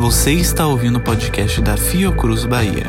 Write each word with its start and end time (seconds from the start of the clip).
Você 0.00 0.32
está 0.32 0.64
ouvindo 0.64 1.00
o 1.00 1.02
podcast 1.02 1.60
da 1.60 1.76
Fiocruz 1.76 2.44
Bahia. 2.44 2.84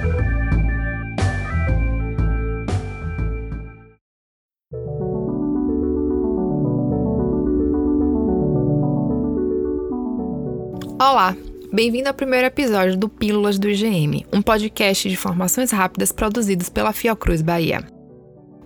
Olá, 11.02 11.36
bem-vindo 11.74 12.10
ao 12.10 12.14
primeiro 12.14 12.46
episódio 12.46 12.96
do 12.96 13.10
Pílulas 13.10 13.58
do 13.58 13.68
IGM, 13.68 14.28
um 14.32 14.44
podcast 14.44 15.10
de 15.10 15.16
informações 15.16 15.72
rápidas 15.72 16.12
produzidos 16.12 16.70
pela 16.70 16.94
Fiocruz 16.94 17.42
Bahia. 17.42 17.84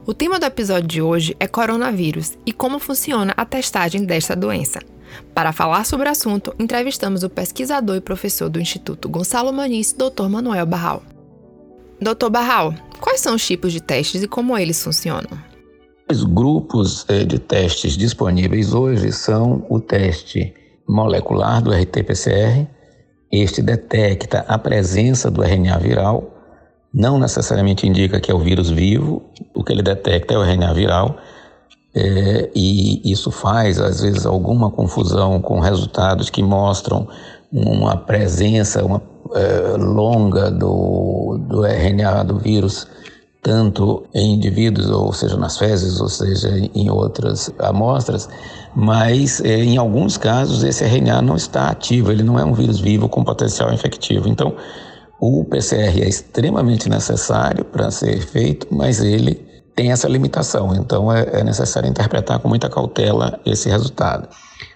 O 0.06 0.14
tema 0.14 0.38
do 0.38 0.46
episódio 0.46 0.90
de 0.90 1.02
hoje 1.02 1.34
é 1.40 1.48
coronavírus 1.48 2.38
e 2.46 2.52
como 2.52 2.78
funciona 2.78 3.34
a 3.38 3.46
testagem 3.46 4.04
desta 4.04 4.36
doença. 4.36 4.80
Para 5.34 5.52
falar 5.52 5.86
sobre 5.86 6.08
o 6.08 6.12
assunto, 6.12 6.54
entrevistamos 6.60 7.24
o 7.24 7.30
pesquisador 7.30 7.96
e 7.96 8.02
professor 8.02 8.50
do 8.50 8.60
Instituto 8.60 9.10
Gonçalo 9.10 9.52
Maniz, 9.52 9.94
Dr. 9.94 10.28
Manuel 10.30 10.66
Barral. 10.66 11.04
Dr. 12.00 12.30
Barral, 12.30 12.74
quais 13.00 13.22
são 13.22 13.36
os 13.36 13.46
tipos 13.46 13.72
de 13.72 13.82
testes 13.82 14.24
e 14.24 14.28
como 14.28 14.58
eles 14.58 14.84
funcionam? 14.84 15.38
Os 16.10 16.24
grupos 16.24 17.06
eh, 17.08 17.24
de 17.24 17.40
testes 17.40 17.96
disponíveis 17.96 18.74
hoje 18.74 19.12
são 19.12 19.66
o 19.70 19.80
teste 19.80 20.54
molecular 20.88 21.62
do 21.62 21.72
RT-PCR. 21.72 22.68
Este 23.32 23.62
detecta 23.62 24.46
a 24.48 24.60
presença 24.60 25.32
do 25.32 25.42
RNA 25.42 25.80
viral 25.80 26.34
não 26.94 27.18
necessariamente 27.18 27.88
indica 27.88 28.20
que 28.20 28.30
é 28.30 28.34
o 28.34 28.40
vírus 28.40 28.70
vivo, 28.70 29.24
o 29.56 29.64
que 29.64 29.74
ele 29.74 29.82
detecta 29.82 30.36
é 30.36 30.38
o 30.38 30.44
RNA 30.44 30.74
viral, 30.74 31.18
é, 31.96 32.50
e 32.56 33.12
isso 33.12 33.30
faz, 33.30 33.80
às 33.80 34.02
vezes, 34.02 34.26
alguma 34.26 34.72
confusão 34.72 35.40
com 35.40 35.60
resultados 35.60 36.30
que 36.30 36.42
mostram 36.42 37.08
uma 37.52 37.96
presença 37.96 38.84
uma, 38.84 39.00
é, 39.36 39.78
longa 39.78 40.50
do, 40.50 41.38
do 41.48 41.64
RNA 41.64 42.24
do 42.24 42.40
vírus, 42.40 42.88
tanto 43.44 44.06
em 44.14 44.34
indivíduos, 44.34 44.90
ou 44.90 45.14
seja, 45.14 45.38
nas 45.38 45.58
fezes, 45.58 46.02
ou 46.02 46.10
seja, 46.10 46.50
em 46.74 46.90
outras 46.90 47.52
amostras, 47.60 48.28
mas 48.76 49.40
é, 49.42 49.64
em 49.64 49.78
alguns 49.78 50.18
casos 50.18 50.64
esse 50.64 50.84
RNA 50.84 51.22
não 51.22 51.36
está 51.36 51.70
ativo, 51.70 52.12
ele 52.12 52.24
não 52.24 52.40
é 52.40 52.44
um 52.44 52.54
vírus 52.54 52.80
vivo 52.80 53.08
com 53.08 53.24
potencial 53.24 53.72
infectivo. 53.72 54.28
Então, 54.28 54.56
o 55.20 55.46
PCR 55.46 56.02
é 56.02 56.08
extremamente 56.08 56.90
necessário 56.90 57.64
para 57.64 57.92
ser 57.92 58.20
feito, 58.20 58.68
mas 58.72 59.00
ele 59.00 59.53
tem 59.76 59.92
essa 59.92 60.08
limitação, 60.08 60.76
então 60.76 61.12
é, 61.12 61.40
é 61.40 61.44
necessário 61.44 61.90
interpretar 61.90 62.40
com 62.40 62.48
muita 62.48 62.70
cautela 62.70 63.40
esse 63.46 63.70
resultado. 63.70 64.28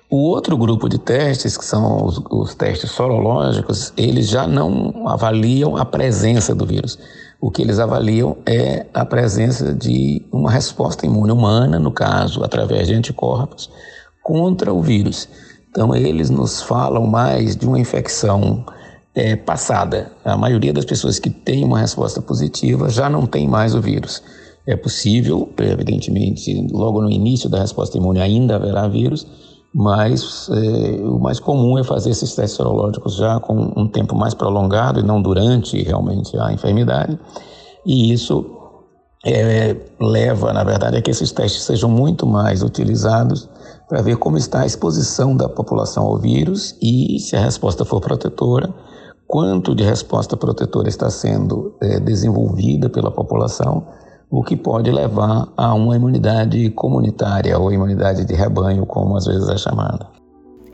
O 0.09 0.17
outro 0.29 0.57
grupo 0.57 0.87
de 0.87 0.97
testes, 0.97 1.57
que 1.57 1.65
são 1.65 2.05
os, 2.05 2.21
os, 2.29 2.55
testes 2.55 2.91
sorológicos, 2.91 3.91
eles 3.97 4.29
já 4.29 4.47
não 4.47 5.05
avaliam 5.07 5.75
a 5.75 5.83
presença 5.83 6.55
do 6.55 6.65
vírus. 6.65 6.97
O 7.41 7.51
que 7.51 7.61
eles 7.61 7.77
avaliam 7.77 8.37
é 8.45 8.85
a 8.93 9.05
presença 9.05 9.73
de 9.73 10.25
uma 10.31 10.49
resposta 10.49 11.05
imune 11.05 11.31
humana, 11.31 11.77
no 11.77 11.91
caso, 11.91 12.41
através 12.41 12.87
de 12.87 12.93
anticorpos, 12.93 13.69
contra 14.23 14.73
o 14.73 14.81
vírus. 14.81 15.27
Então, 15.69 15.93
eles 15.93 16.29
nos 16.29 16.61
falam 16.61 17.05
mais 17.05 17.57
de 17.57 17.67
uma 17.67 17.77
infecção 17.77 18.65
é, 19.13 19.35
passada. 19.35 20.11
A 20.23 20.37
maioria 20.37 20.71
das 20.71 20.85
pessoas 20.85 21.19
que 21.19 21.29
têm 21.29 21.65
uma 21.65 21.79
resposta 21.79 22.21
positiva 22.21 22.89
já 22.89 23.09
não 23.09 23.25
tem 23.25 23.45
mais 23.45 23.75
o 23.75 23.81
vírus. 23.81 24.23
É 24.67 24.75
possível, 24.75 25.49
evidentemente, 25.59 26.67
logo 26.73 27.01
no 27.01 27.09
início 27.09 27.49
da 27.49 27.59
resposta 27.59 27.97
imune 27.97 28.19
ainda 28.19 28.57
haverá 28.57 28.85
vírus, 28.87 29.25
mas 29.73 30.49
é, 30.49 31.01
o 31.03 31.19
mais 31.19 31.39
comum 31.39 31.77
é 31.77 31.83
fazer 31.83 32.09
esses 32.09 32.35
testes 32.35 32.57
serológicos 32.57 33.15
já 33.15 33.39
com 33.39 33.71
um 33.77 33.87
tempo 33.87 34.13
mais 34.13 34.33
prolongado 34.33 34.99
e 34.99 35.03
não 35.03 35.21
durante 35.21 35.81
realmente 35.81 36.37
a 36.37 36.51
enfermidade. 36.51 37.17
E 37.85 38.11
isso 38.11 38.45
é, 39.25 39.75
leva, 39.99 40.51
na 40.51 40.63
verdade, 40.65 40.97
a 40.97 41.01
que 41.01 41.11
esses 41.11 41.31
testes 41.31 41.63
sejam 41.63 41.89
muito 41.89 42.27
mais 42.27 42.61
utilizados 42.61 43.47
para 43.87 44.01
ver 44.01 44.17
como 44.17 44.37
está 44.37 44.61
a 44.61 44.65
exposição 44.65 45.35
da 45.35 45.47
população 45.47 46.05
ao 46.05 46.17
vírus 46.17 46.75
e, 46.81 47.19
se 47.19 47.37
a 47.37 47.39
resposta 47.39 47.85
for 47.85 48.01
protetora, 48.01 48.73
quanto 49.25 49.73
de 49.73 49.83
resposta 49.83 50.35
protetora 50.35 50.89
está 50.89 51.09
sendo 51.09 51.75
é, 51.81 51.99
desenvolvida 51.99 52.89
pela 52.89 53.11
população, 53.11 53.85
o 54.29 54.43
que 54.43 54.55
pode 54.55 54.91
levar 54.91 55.47
a 55.55 55.73
uma 55.73 55.95
imunidade 55.95 56.69
comunitária 56.71 57.57
ou 57.57 57.71
imunidade 57.71 58.25
de 58.25 58.33
rebanho, 58.33 58.85
como 58.85 59.15
às 59.15 59.25
vezes 59.25 59.47
é 59.49 59.57
chamada. 59.57 60.07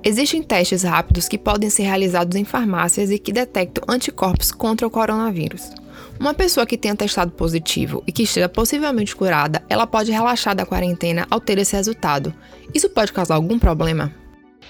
Existem 0.03 0.43
testes 0.43 0.83
rápidos 0.83 1.29
que 1.29 1.37
podem 1.37 1.69
ser 1.69 1.83
realizados 1.83 2.35
em 2.35 2.43
farmácias 2.43 3.09
e 3.09 3.17
que 3.17 3.31
detectam 3.31 3.83
anticorpos 3.87 4.51
contra 4.51 4.85
o 4.85 4.89
coronavírus. 4.89 5.71
Uma 6.19 6.33
pessoa 6.33 6.65
que 6.65 6.77
tenha 6.77 6.95
testado 6.95 7.31
positivo 7.31 8.03
e 8.05 8.11
que 8.11 8.23
esteja 8.23 8.49
possivelmente 8.49 9.15
curada, 9.15 9.63
ela 9.69 9.87
pode 9.87 10.11
relaxar 10.11 10.55
da 10.55 10.65
quarentena 10.65 11.25
ao 11.29 11.39
ter 11.39 11.57
esse 11.57 11.75
resultado. 11.75 12.33
Isso 12.73 12.89
pode 12.89 13.13
causar 13.13 13.35
algum 13.35 13.57
problema? 13.57 14.11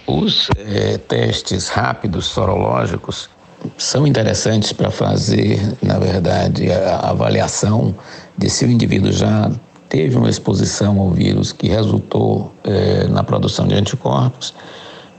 Os 0.06 0.50
é, 0.58 0.98
testes 0.98 1.70
rápidos 1.70 2.26
sorológicos 2.26 3.30
são 3.78 4.06
interessantes 4.06 4.74
para 4.74 4.92
fazer, 4.92 5.60
na 5.82 6.00
verdade, 6.00 6.72
a 6.72 7.10
avaliação 7.10 7.96
de 8.38 8.50
se 8.50 8.66
o 8.66 8.72
indivíduo 8.72 9.12
já 9.12 9.52
teve 9.90 10.18
uma 10.18 10.30
exposição 10.30 11.00
ao 11.00 11.12
vírus 11.12 11.52
que 11.52 11.68
resultou 11.68 12.54
é, 12.64 13.08
na 13.08 13.24
produção 13.24 13.68
de 13.68 13.76
anticorpos, 13.76 14.54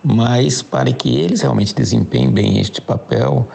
mas 0.02 0.62
para 0.62 0.92
que 0.92 1.16
eles 1.16 1.42
realmente 1.42 1.74
desempenhem 1.74 2.30
bem 2.30 2.58
este 2.58 2.80
papel, 2.80 3.46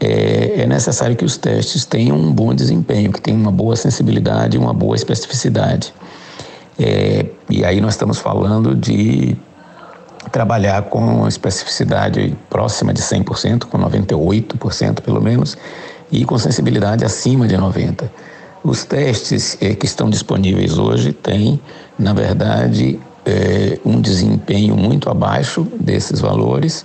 é, 0.00 0.62
é 0.62 0.66
necessário 0.66 1.16
que 1.16 1.24
os 1.24 1.36
testes 1.36 1.84
tenham 1.84 2.16
um 2.16 2.32
bom 2.32 2.52
desempenho, 2.52 3.12
que 3.12 3.20
tenham 3.20 3.40
uma 3.40 3.52
boa 3.52 3.76
sensibilidade 3.76 4.58
uma 4.58 4.74
boa 4.74 4.94
especificidade. 4.96 5.94
É, 6.78 7.26
e 7.48 7.64
aí 7.64 7.80
nós 7.80 7.94
estamos 7.94 8.18
falando 8.18 8.74
de 8.74 9.36
trabalhar 10.36 10.82
com 10.82 11.26
especificidade 11.26 12.36
próxima 12.50 12.92
de 12.92 13.00
100%, 13.00 13.64
com 13.64 13.78
98% 13.78 15.00
pelo 15.00 15.18
menos, 15.18 15.56
e 16.12 16.26
com 16.26 16.36
sensibilidade 16.36 17.06
acima 17.06 17.48
de 17.48 17.56
90%. 17.56 18.10
Os 18.62 18.84
testes 18.84 19.56
eh, 19.62 19.74
que 19.74 19.86
estão 19.86 20.10
disponíveis 20.10 20.76
hoje 20.76 21.14
têm, 21.14 21.58
na 21.98 22.12
verdade, 22.12 23.00
eh, 23.24 23.78
um 23.82 23.98
desempenho 23.98 24.76
muito 24.76 25.08
abaixo 25.08 25.66
desses 25.80 26.20
valores 26.20 26.84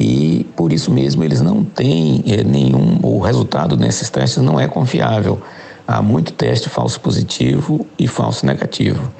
e, 0.00 0.44
por 0.56 0.72
isso 0.72 0.90
mesmo, 0.90 1.22
eles 1.22 1.40
não 1.40 1.62
têm 1.62 2.24
eh, 2.26 2.42
nenhum. 2.42 2.98
O 3.04 3.20
resultado 3.20 3.76
desses 3.76 4.10
testes 4.10 4.42
não 4.42 4.58
é 4.58 4.66
confiável. 4.66 5.40
Há 5.86 6.02
muito 6.02 6.32
teste 6.32 6.68
falso 6.68 6.98
positivo 7.00 7.86
e 7.96 8.08
falso 8.08 8.44
negativo. 8.44 9.12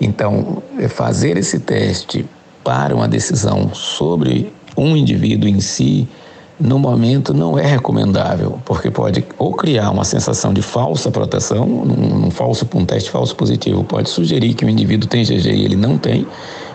Então, 0.00 0.62
fazer 0.88 1.36
esse 1.36 1.58
teste 1.58 2.24
para 2.64 2.94
uma 2.94 3.06
decisão 3.06 3.72
sobre 3.74 4.50
um 4.76 4.96
indivíduo 4.96 5.48
em 5.48 5.60
si, 5.60 6.08
no 6.58 6.78
momento 6.78 7.34
não 7.34 7.58
é 7.58 7.66
recomendável, 7.66 8.58
porque 8.64 8.90
pode 8.90 9.24
ou 9.38 9.52
criar 9.54 9.90
uma 9.90 10.04
sensação 10.04 10.52
de 10.54 10.62
falsa 10.62 11.10
proteção, 11.10 11.66
um, 11.66 12.26
um 12.26 12.30
falso 12.30 12.66
um 12.74 12.84
teste 12.84 13.10
falso 13.10 13.34
positivo 13.36 13.84
pode 13.84 14.08
sugerir 14.08 14.54
que 14.54 14.64
o 14.64 14.68
indivíduo 14.68 15.08
tem 15.08 15.24
GG 15.24 15.46
e 15.46 15.64
ele 15.64 15.76
não 15.76 15.98
tem, 15.98 16.26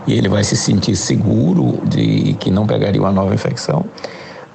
e 0.05 0.13
ele 0.13 0.27
vai 0.27 0.43
se 0.43 0.55
sentir 0.55 0.95
seguro 0.95 1.79
de 1.87 2.33
que 2.39 2.51
não 2.51 2.67
pegaria 2.67 3.01
uma 3.01 3.11
nova 3.11 3.33
infecção, 3.33 3.85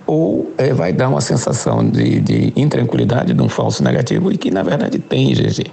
ou 0.06 0.53
é, 0.59 0.72
vai 0.75 0.93
dar 0.93 1.09
uma 1.09 1.21
sensação 1.21 1.89
de, 1.89 2.21
de 2.21 2.53
intranquilidade 2.55 3.33
de 3.33 3.43
um 3.43 3.49
falso 3.49 3.83
negativo 3.83 4.31
e 4.31 4.37
que 4.37 4.51
na 4.51 4.62
verdade 4.62 4.99
tem 4.99 5.33
GG. 5.33 5.65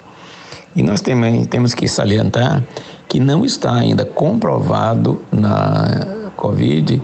E 0.73 0.81
nós 0.81 1.01
também 1.01 1.43
temos 1.43 1.73
que 1.73 1.85
salientar 1.87 2.63
que 3.11 3.19
não 3.19 3.43
está 3.43 3.73
ainda 3.73 4.05
comprovado 4.05 5.21
na 5.33 6.31
Covid 6.37 7.01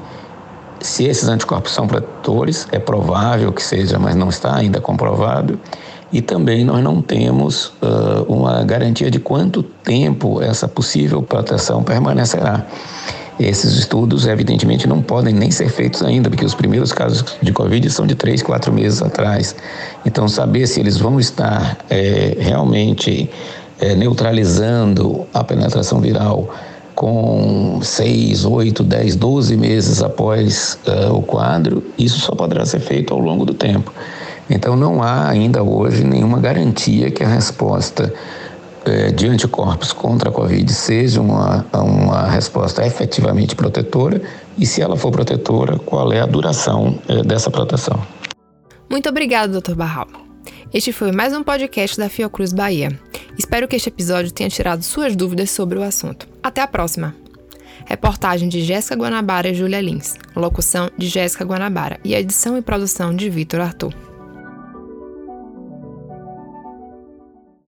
se 0.79 1.03
esses 1.03 1.28
anticorpos 1.28 1.74
são 1.74 1.86
protetores, 1.86 2.65
é 2.71 2.80
provável 2.80 3.51
que 3.51 3.62
seja, 3.62 4.00
mas 4.00 4.15
não 4.15 4.30
está 4.30 4.56
ainda 4.56 4.80
comprovado. 4.80 5.59
E 6.09 6.21
também 6.21 6.63
nós 6.63 6.81
não 6.81 7.01
temos 7.01 7.74
uh, 7.81 8.24
uma 8.30 8.63
garantia 8.63 9.12
de 9.12 9.19
quanto 9.19 9.62
tempo 9.62 10.42
essa 10.42 10.65
possível 10.65 11.21
proteção 11.21 11.83
permanecerá. 11.83 12.65
Esses 13.38 13.74
estudos, 13.74 14.27
evidentemente, 14.27 14.88
não 14.88 15.01
podem 15.01 15.33
nem 15.33 15.51
ser 15.51 15.68
feitos 15.68 16.01
ainda, 16.04 16.30
porque 16.30 16.45
os 16.45 16.56
primeiros 16.56 16.94
casos 16.94 17.25
de 17.42 17.51
Covid 17.51 17.89
são 17.89 18.07
de 18.07 18.15
três, 18.15 18.42
quatro 18.42 18.71
meses 18.71 19.01
atrás. 19.01 19.54
Então, 20.06 20.30
saber 20.30 20.68
se 20.68 20.80
eles 20.80 20.95
vão 20.95 21.19
estar 21.19 21.77
é, 21.89 22.38
realmente 22.39 23.30
é, 23.79 23.95
neutralizando 23.95 25.27
a 25.33 25.44
penetração 25.44 26.00
viral 26.00 26.50
com 26.97 27.79
6, 27.81 28.44
8, 28.45 28.83
10, 28.83 29.15
12 29.15 29.56
meses 29.56 30.01
após 30.01 30.79
uh, 30.88 31.13
o 31.13 31.21
quadro, 31.21 31.83
isso 31.95 32.19
só 32.19 32.33
poderá 32.33 32.65
ser 32.65 32.79
feito 32.79 33.13
ao 33.13 33.19
longo 33.19 33.45
do 33.45 33.53
tempo. 33.53 33.94
Então, 34.50 34.75
não 34.75 35.03
há 35.03 35.29
ainda 35.29 35.62
hoje 35.62 36.03
nenhuma 36.03 36.39
garantia 36.39 37.12
que 37.12 37.24
a 37.24 37.27
resposta 37.27 38.12
é, 38.83 39.12
de 39.12 39.27
anticorpos 39.27 39.94
contra 39.94 40.30
a 40.30 40.31
Covid 40.31 40.73
seja 40.73 41.21
uma, 41.21 41.65
uma 41.73 42.27
resposta 42.30 42.83
efetivamente 42.88 43.56
protetora 43.56 44.21
e, 44.57 44.65
se 44.65 44.81
ela 44.81 44.95
for 44.95 45.12
protetora, 45.12 45.77
qual 45.77 46.12
é 46.12 46.21
a 46.21 46.25
duração 46.25 46.97
é, 47.07 47.21
dessa 47.21 47.51
proteção. 47.51 48.01
Muito 48.89 49.07
obrigado, 49.07 49.62
Dr. 49.62 49.75
Barral. 49.75 50.26
Este 50.74 50.92
foi 50.92 51.14
mais 51.14 51.34
um 51.34 51.44
podcast 51.44 51.98
da 51.98 52.10
Fiocruz 52.10 52.52
Bahia. 52.52 52.90
Espero 53.38 53.68
que 53.68 53.75
este 53.75 53.88
episódio 53.88 54.31
tenha 54.31 54.50
tirado 54.50 54.84
suas 54.84 55.16
dúvidas 55.16 55.50
sobre 55.50 55.80
o 55.80 55.84
assunto. 55.84 56.28
Até 56.44 56.62
a 56.62 56.68
próxima! 56.68 57.16
Reportagem 57.86 58.50
de 58.50 58.62
Jéssica 58.62 58.96
Guanabara 58.96 59.48
e 59.48 59.56
Júlia 59.56 59.80
Lins. 59.80 60.16
Locução 60.36 60.92
de 60.98 61.08
Jéssica 61.08 61.46
Guanabara 61.46 62.00
e 62.04 62.14
edição 62.14 62.58
e 62.58 62.62
produção 62.62 63.16
de 63.16 63.30
Vitor 63.30 63.62
Arthur. 63.62 64.06